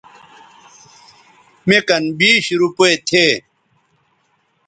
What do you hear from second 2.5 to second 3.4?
روپے تھے